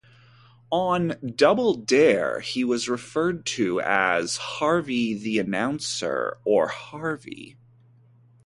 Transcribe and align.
On 0.71 1.13
"Double 1.35 1.75
Dare", 1.75 2.39
he 2.39 2.63
was 2.63 2.89
referred 2.89 3.45
to 3.45 3.79
as 3.81 4.35
"Harvey 4.37 5.13
the 5.13 5.37
Announcer" 5.37 6.39
or 6.43 6.69
"Harvey". 6.69 7.55